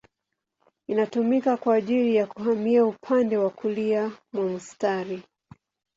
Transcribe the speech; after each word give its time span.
Inatumika 0.87 1.57
kwa 1.57 1.75
ajili 1.75 2.15
ya 2.15 2.27
kuhamia 2.27 2.85
upande 2.85 3.37
wa 3.37 3.49
kulia 3.49 4.11
mwa 4.33 4.43
mstari. 4.45 5.23